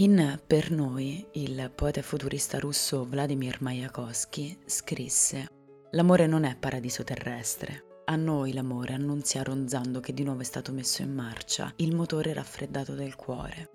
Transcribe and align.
In 0.00 0.40
Per 0.46 0.70
noi, 0.70 1.26
il 1.32 1.70
poeta 1.74 2.00
futurista 2.00 2.58
russo 2.58 3.04
Vladimir 3.04 3.60
Mayakovsky 3.60 4.56
scrisse 4.64 5.46
L'amore 5.90 6.26
non 6.26 6.44
è 6.44 6.56
paradiso 6.56 7.04
terrestre. 7.04 8.00
A 8.06 8.16
noi 8.16 8.54
l'amore 8.54 8.94
annunzia 8.94 9.42
ronzando 9.42 10.00
che 10.00 10.14
di 10.14 10.24
nuovo 10.24 10.40
è 10.40 10.44
stato 10.44 10.72
messo 10.72 11.02
in 11.02 11.12
marcia 11.12 11.70
il 11.76 11.94
motore 11.94 12.32
raffreddato 12.32 12.94
del 12.94 13.14
cuore. 13.14 13.68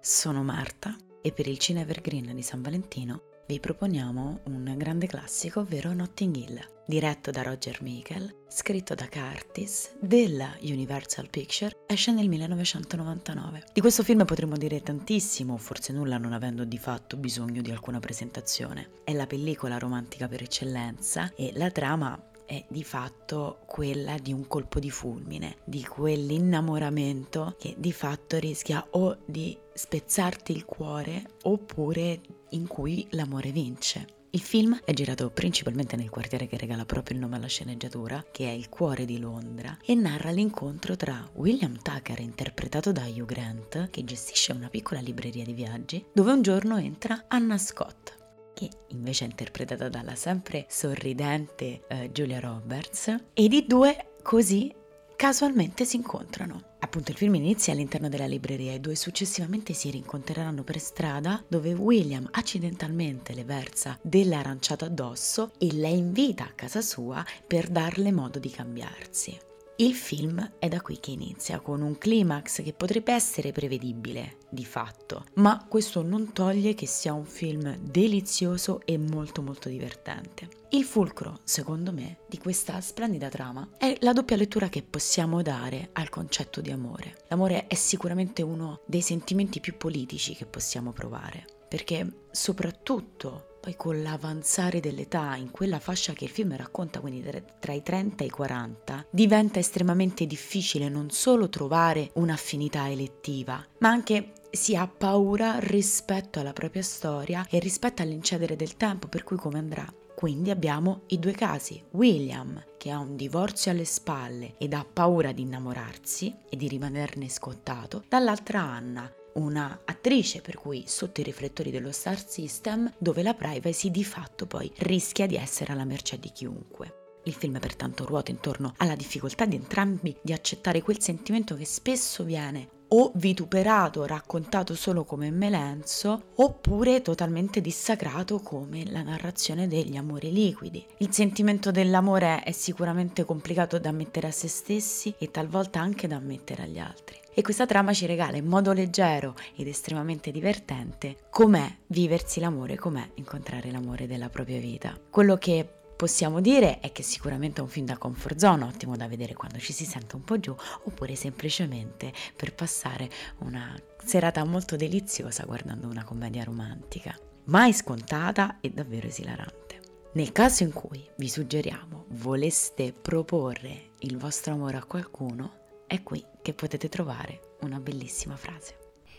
Sono 0.00 0.44
Marta 0.44 0.96
e 1.20 1.32
per 1.32 1.48
il 1.48 1.58
Cine 1.58 1.80
Evergreen 1.80 2.32
di 2.32 2.42
San 2.42 2.62
Valentino 2.62 3.31
vi 3.46 3.60
proponiamo 3.60 4.40
un 4.44 4.74
grande 4.76 5.06
classico, 5.06 5.60
ovvero 5.60 5.92
Notting 5.92 6.36
Hill, 6.36 6.60
diretto 6.86 7.30
da 7.30 7.42
Roger 7.42 7.82
Michael, 7.82 8.34
scritto 8.48 8.94
da 8.94 9.08
Curtis, 9.08 9.94
della 10.00 10.56
Universal 10.62 11.28
Picture, 11.28 11.76
esce 11.86 12.12
nel 12.12 12.28
1999. 12.28 13.64
Di 13.72 13.80
questo 13.80 14.02
film 14.02 14.24
potremmo 14.24 14.56
dire 14.56 14.80
tantissimo, 14.80 15.56
forse 15.56 15.92
nulla 15.92 16.18
non 16.18 16.32
avendo 16.32 16.64
di 16.64 16.78
fatto 16.78 17.16
bisogno 17.16 17.62
di 17.62 17.70
alcuna 17.70 17.98
presentazione. 17.98 19.00
È 19.04 19.12
la 19.12 19.26
pellicola 19.26 19.78
romantica 19.78 20.28
per 20.28 20.42
eccellenza 20.42 21.32
e 21.34 21.52
la 21.54 21.70
trama 21.70 22.30
è 22.46 22.64
di 22.68 22.84
fatto 22.84 23.60
quella 23.66 24.18
di 24.18 24.32
un 24.32 24.46
colpo 24.46 24.78
di 24.78 24.90
fulmine, 24.90 25.56
di 25.64 25.84
quell'innamoramento 25.84 27.56
che 27.58 27.74
di 27.78 27.92
fatto 27.92 28.38
rischia 28.38 28.86
o 28.90 29.18
di 29.24 29.56
spezzarti 29.72 30.52
il 30.52 30.64
cuore 30.64 31.24
oppure 31.42 32.20
in 32.50 32.66
cui 32.66 33.06
l'amore 33.10 33.50
vince. 33.50 34.20
Il 34.34 34.40
film 34.40 34.80
è 34.82 34.94
girato 34.94 35.28
principalmente 35.30 35.94
nel 35.94 36.08
quartiere 36.08 36.46
che 36.46 36.56
regala 36.56 36.86
proprio 36.86 37.16
il 37.16 37.20
nome 37.20 37.36
alla 37.36 37.48
sceneggiatura, 37.48 38.24
che 38.32 38.46
è 38.46 38.50
il 38.50 38.70
cuore 38.70 39.04
di 39.04 39.18
Londra, 39.18 39.76
e 39.84 39.94
narra 39.94 40.30
l'incontro 40.30 40.96
tra 40.96 41.28
William 41.34 41.76
Tucker, 41.82 42.18
interpretato 42.18 42.92
da 42.92 43.02
Hugh 43.02 43.26
Grant, 43.26 43.90
che 43.90 44.04
gestisce 44.04 44.52
una 44.52 44.70
piccola 44.70 45.00
libreria 45.00 45.44
di 45.44 45.52
viaggi, 45.52 46.02
dove 46.14 46.32
un 46.32 46.40
giorno 46.40 46.78
entra 46.78 47.26
Anna 47.28 47.58
Scott, 47.58 48.21
che 48.54 48.68
invece 48.88 49.24
è 49.24 49.28
interpretata 49.28 49.88
dalla 49.88 50.14
sempre 50.14 50.66
sorridente 50.68 51.82
eh, 51.88 52.10
Julia 52.12 52.40
Roberts, 52.40 53.08
e 53.32 53.42
i 53.42 53.66
due 53.66 54.14
così 54.22 54.72
casualmente 55.16 55.84
si 55.84 55.96
incontrano. 55.96 56.70
Appunto 56.80 57.12
il 57.12 57.16
film 57.16 57.36
inizia 57.36 57.72
all'interno 57.72 58.08
della 58.08 58.26
libreria 58.26 58.72
e 58.72 58.80
due 58.80 58.96
successivamente 58.96 59.72
si 59.72 59.88
rincontreranno 59.90 60.64
per 60.64 60.80
strada 60.80 61.42
dove 61.46 61.72
William 61.74 62.28
accidentalmente 62.32 63.32
le 63.34 63.44
versa 63.44 63.96
dell'aranciato 64.02 64.84
addosso 64.84 65.52
e 65.58 65.72
la 65.74 65.88
invita 65.88 66.44
a 66.44 66.52
casa 66.52 66.82
sua 66.82 67.24
per 67.46 67.68
darle 67.68 68.10
modo 68.10 68.40
di 68.40 68.50
cambiarsi. 68.50 69.38
Il 69.76 69.94
film 69.94 70.52
è 70.58 70.68
da 70.68 70.82
qui 70.82 71.00
che 71.00 71.12
inizia, 71.12 71.60
con 71.60 71.80
un 71.80 71.96
climax 71.96 72.62
che 72.62 72.74
potrebbe 72.74 73.12
essere 73.12 73.52
prevedibile, 73.52 74.36
di 74.50 74.66
fatto, 74.66 75.24
ma 75.34 75.64
questo 75.66 76.02
non 76.02 76.32
toglie 76.32 76.74
che 76.74 76.86
sia 76.86 77.14
un 77.14 77.24
film 77.24 77.78
delizioso 77.78 78.82
e 78.84 78.98
molto 78.98 79.40
molto 79.40 79.70
divertente. 79.70 80.48
Il 80.70 80.84
fulcro, 80.84 81.40
secondo 81.44 81.90
me, 81.90 82.18
di 82.28 82.38
questa 82.38 82.80
splendida 82.82 83.28
trama 83.28 83.66
è 83.78 83.96
la 84.00 84.12
doppia 84.12 84.36
lettura 84.36 84.68
che 84.68 84.82
possiamo 84.82 85.40
dare 85.40 85.88
al 85.92 86.10
concetto 86.10 86.60
di 86.60 86.70
amore. 86.70 87.24
L'amore 87.28 87.66
è 87.66 87.74
sicuramente 87.74 88.42
uno 88.42 88.82
dei 88.86 89.02
sentimenti 89.02 89.60
più 89.60 89.76
politici 89.78 90.34
che 90.34 90.46
possiamo 90.46 90.92
provare, 90.92 91.44
perché 91.66 92.26
soprattutto 92.30 93.51
poi 93.62 93.76
con 93.76 94.02
l'avanzare 94.02 94.80
dell'età, 94.80 95.36
in 95.36 95.52
quella 95.52 95.78
fascia 95.78 96.14
che 96.14 96.24
il 96.24 96.30
film 96.30 96.56
racconta, 96.56 96.98
quindi 96.98 97.24
tra 97.60 97.72
i 97.72 97.80
30 97.80 98.24
e 98.24 98.26
i 98.26 98.30
40, 98.30 99.06
diventa 99.08 99.60
estremamente 99.60 100.26
difficile 100.26 100.88
non 100.88 101.10
solo 101.10 101.48
trovare 101.48 102.10
un'affinità 102.14 102.90
elettiva, 102.90 103.64
ma 103.78 103.88
anche 103.88 104.32
si 104.50 104.74
ha 104.74 104.88
paura 104.88 105.60
rispetto 105.60 106.40
alla 106.40 106.52
propria 106.52 106.82
storia 106.82 107.46
e 107.48 107.60
rispetto 107.60 108.02
all'incedere 108.02 108.56
del 108.56 108.76
tempo, 108.76 109.06
per 109.06 109.22
cui 109.22 109.36
come 109.36 109.58
andrà. 109.58 109.86
Quindi 110.12 110.50
abbiamo 110.50 111.02
i 111.08 111.20
due 111.20 111.32
casi, 111.32 111.80
William 111.92 112.60
che 112.76 112.90
ha 112.90 112.98
un 112.98 113.14
divorzio 113.14 113.70
alle 113.70 113.84
spalle 113.84 114.54
ed 114.58 114.72
ha 114.72 114.84
paura 114.84 115.30
di 115.30 115.42
innamorarsi 115.42 116.34
e 116.48 116.56
di 116.56 116.66
rimanerne 116.66 117.28
scottato, 117.28 118.02
dall'altra 118.08 118.60
Anna 118.60 119.08
una 119.34 119.80
attrice 119.84 120.40
per 120.40 120.56
cui 120.56 120.84
sotto 120.86 121.20
i 121.20 121.24
riflettori 121.24 121.70
dello 121.70 121.92
star 121.92 122.18
system 122.26 122.92
dove 122.98 123.22
la 123.22 123.34
privacy 123.34 123.90
di 123.90 124.04
fatto 124.04 124.46
poi 124.46 124.70
rischia 124.78 125.26
di 125.26 125.36
essere 125.36 125.72
alla 125.72 125.84
mercé 125.84 126.18
di 126.18 126.30
chiunque. 126.32 127.20
Il 127.24 127.34
film 127.34 127.58
pertanto 127.60 128.04
ruota 128.04 128.30
intorno 128.30 128.74
alla 128.78 128.96
difficoltà 128.96 129.44
di 129.46 129.56
entrambi 129.56 130.16
di 130.20 130.32
accettare 130.32 130.82
quel 130.82 131.00
sentimento 131.00 131.54
che 131.54 131.64
spesso 131.64 132.24
viene 132.24 132.80
o 132.94 133.10
vituperato, 133.14 134.04
raccontato 134.06 134.74
solo 134.74 135.04
come 135.04 135.30
melenzo, 135.30 136.30
oppure 136.36 137.02
totalmente 137.02 137.60
dissacrato 137.60 138.40
come 138.40 138.90
la 138.90 139.02
narrazione 139.02 139.68
degli 139.68 139.96
amori 139.96 140.32
liquidi. 140.32 140.84
Il 140.98 141.12
sentimento 141.12 141.70
dell'amore 141.70 142.42
è 142.42 142.52
sicuramente 142.52 143.24
complicato 143.24 143.78
da 143.78 143.90
ammettere 143.90 144.28
a 144.28 144.32
se 144.32 144.48
stessi 144.48 145.14
e 145.18 145.30
talvolta 145.30 145.80
anche 145.80 146.06
da 146.06 146.16
ammettere 146.16 146.64
agli 146.64 146.78
altri. 146.78 147.20
E 147.34 147.40
questa 147.40 147.64
trama 147.64 147.94
ci 147.94 148.04
regala 148.04 148.36
in 148.36 148.46
modo 148.46 148.72
leggero 148.72 149.34
ed 149.56 149.66
estremamente 149.66 150.30
divertente 150.30 151.16
com'è 151.30 151.76
viversi 151.86 152.40
l'amore, 152.40 152.76
com'è 152.76 153.08
incontrare 153.14 153.70
l'amore 153.70 154.06
della 154.06 154.28
propria 154.28 154.60
vita. 154.60 154.98
Quello 155.08 155.36
che 155.36 155.66
possiamo 155.96 156.40
dire 156.40 156.80
è 156.80 156.92
che 156.92 157.02
sicuramente 157.02 157.60
è 157.60 157.64
un 157.64 157.68
film 157.68 157.86
da 157.86 157.98
comfort 157.98 158.36
zone, 158.36 158.64
ottimo 158.64 158.96
da 158.96 159.08
vedere 159.08 159.34
quando 159.34 159.58
ci 159.58 159.72
si 159.72 159.84
sente 159.84 160.16
un 160.16 160.24
po' 160.24 160.38
giù, 160.40 160.54
oppure 160.84 161.14
semplicemente 161.14 162.12
per 162.36 162.54
passare 162.54 163.08
una 163.38 163.78
serata 164.04 164.44
molto 164.44 164.76
deliziosa 164.76 165.44
guardando 165.44 165.86
una 165.86 166.04
commedia 166.04 166.44
romantica. 166.44 167.16
Mai 167.44 167.72
scontata 167.72 168.58
e 168.60 168.70
davvero 168.70 169.06
esilarante. 169.06 169.80
Nel 170.14 170.32
caso 170.32 170.62
in 170.62 170.72
cui 170.72 171.08
vi 171.16 171.28
suggeriamo 171.28 172.04
voleste 172.08 172.92
proporre 172.92 173.90
il 174.00 174.18
vostro 174.18 174.52
amore 174.52 174.76
a 174.76 174.84
qualcuno, 174.84 175.60
è 175.86 176.02
qui 176.02 176.24
che 176.42 176.52
potete 176.52 176.88
trovare 176.88 177.56
una 177.60 177.80
bellissima 177.80 178.36
frase. 178.36 178.76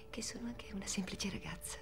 Che 0.09 0.21
sono 0.21 0.47
anche 0.47 0.67
una 0.73 0.85
semplice 0.85 1.29
ragazza 1.29 1.77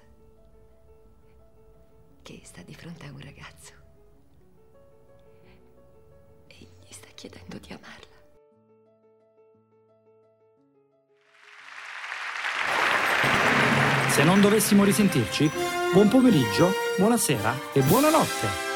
che 2.22 2.40
sta 2.44 2.62
di 2.62 2.74
fronte 2.74 3.06
a 3.06 3.10
un 3.10 3.20
ragazzo 3.20 3.81
gli 6.92 6.94
sta 6.94 7.08
chiedendo 7.14 7.56
di 7.58 7.72
amarla. 7.72 8.10
Se 14.10 14.22
non 14.24 14.42
dovessimo 14.42 14.84
risentirci, 14.84 15.50
buon 15.94 16.08
pomeriggio, 16.08 16.70
buonasera 16.98 17.72
e 17.72 17.80
buonanotte. 17.80 18.71